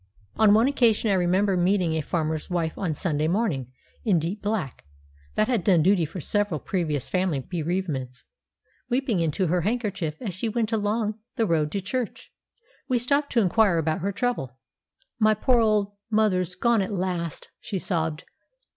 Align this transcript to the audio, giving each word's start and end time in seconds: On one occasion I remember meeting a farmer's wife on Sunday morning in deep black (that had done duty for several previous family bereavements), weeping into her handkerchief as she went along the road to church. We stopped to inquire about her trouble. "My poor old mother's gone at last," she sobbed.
On 0.35 0.55
one 0.55 0.67
occasion 0.67 1.11
I 1.11 1.13
remember 1.13 1.55
meeting 1.55 1.93
a 1.95 2.01
farmer's 2.01 2.49
wife 2.49 2.75
on 2.75 2.95
Sunday 2.95 3.27
morning 3.27 3.71
in 4.03 4.17
deep 4.17 4.41
black 4.41 4.83
(that 5.35 5.47
had 5.47 5.63
done 5.63 5.83
duty 5.83 6.05
for 6.05 6.19
several 6.19 6.59
previous 6.59 7.07
family 7.07 7.39
bereavements), 7.39 8.23
weeping 8.89 9.19
into 9.19 9.45
her 9.45 9.61
handkerchief 9.61 10.19
as 10.19 10.33
she 10.33 10.49
went 10.49 10.71
along 10.71 11.19
the 11.35 11.45
road 11.45 11.71
to 11.73 11.81
church. 11.81 12.33
We 12.87 12.97
stopped 12.97 13.31
to 13.33 13.41
inquire 13.41 13.77
about 13.77 13.99
her 14.01 14.11
trouble. 14.11 14.57
"My 15.19 15.35
poor 15.35 15.59
old 15.59 15.93
mother's 16.09 16.55
gone 16.55 16.81
at 16.81 16.89
last," 16.89 17.51
she 17.59 17.77
sobbed. 17.77 18.23